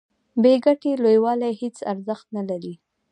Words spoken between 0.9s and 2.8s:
لویوالي هیڅ ارزښت نلري.